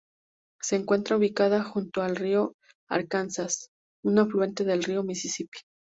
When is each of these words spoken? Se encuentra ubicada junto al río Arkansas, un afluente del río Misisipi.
Se 0.61 0.75
encuentra 0.77 1.15
ubicada 1.15 1.63
junto 1.63 2.01
al 2.01 2.15
río 2.15 2.55
Arkansas, 2.89 3.69
un 4.03 4.17
afluente 4.17 4.63
del 4.63 4.83
río 4.83 5.03
Misisipi. 5.03 5.59